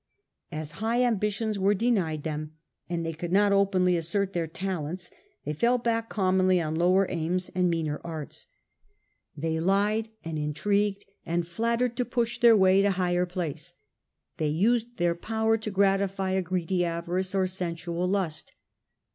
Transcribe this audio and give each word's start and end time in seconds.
As 0.51 0.71
high 0.81 1.03
ambitions 1.03 1.59
were 1.59 1.75
denied 1.75 2.23
them, 2.23 2.53
and 2.89 3.05
they 3.05 3.13
could 3.13 3.31
not 3.31 3.51
openly 3.51 3.95
assert 3.95 4.33
their 4.33 4.47
talents, 4.47 5.11
they 5.45 5.53
fell 5.53 5.77
back 5.77 6.09
commonly 6.09 6.59
on 6.59 6.73
lower 6.73 7.05
aims 7.07 7.51
and 7.53 7.69
meaner 7.69 8.01
arts. 8.03 8.47
They 9.37 9.59
lied 9.59 10.07
iordid 10.07 10.13
and 10.25 10.39
intrigued 10.39 11.05
and 11.23 11.47
flattered 11.47 11.95
to 11.97 12.05
push 12.05 12.39
their 12.39 12.57
way 12.57 12.77
ambition 12.77 12.87
and 12.87 12.95
to 12.95 12.97
higher 12.97 13.25
place; 13.27 13.75
they 14.37 14.47
used 14.47 14.97
their 14.97 15.13
power 15.13 15.55
to 15.59 15.69
gratify 15.69 16.31
a 16.31 16.41
greedy 16.41 16.83
avarice 16.83 17.35
or 17.35 17.45
sensual 17.45 18.07
lust. 18.07 18.55